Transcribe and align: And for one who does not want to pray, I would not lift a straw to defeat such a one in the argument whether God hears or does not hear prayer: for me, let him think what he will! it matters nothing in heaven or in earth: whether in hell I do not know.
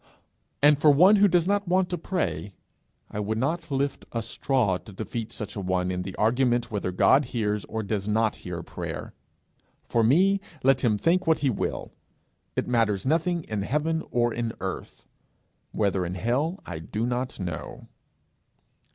And 0.63 0.79
for 0.79 0.89
one 0.89 1.17
who 1.17 1.27
does 1.27 1.47
not 1.47 1.67
want 1.67 1.87
to 1.91 1.95
pray, 1.99 2.53
I 3.11 3.19
would 3.19 3.37
not 3.37 3.69
lift 3.69 4.03
a 4.11 4.23
straw 4.23 4.77
to 4.79 4.91
defeat 4.91 5.31
such 5.31 5.55
a 5.55 5.59
one 5.61 5.91
in 5.91 6.01
the 6.01 6.15
argument 6.15 6.71
whether 6.71 6.91
God 6.91 7.25
hears 7.25 7.65
or 7.65 7.83
does 7.83 8.07
not 8.07 8.37
hear 8.37 8.63
prayer: 8.63 9.13
for 9.83 10.03
me, 10.03 10.41
let 10.63 10.81
him 10.81 10.97
think 10.97 11.27
what 11.27 11.37
he 11.45 11.51
will! 11.51 11.93
it 12.55 12.67
matters 12.67 13.05
nothing 13.05 13.43
in 13.43 13.61
heaven 13.61 14.01
or 14.09 14.33
in 14.33 14.53
earth: 14.59 15.05
whether 15.71 16.03
in 16.03 16.15
hell 16.15 16.59
I 16.65 16.79
do 16.79 17.05
not 17.05 17.39
know. 17.39 17.87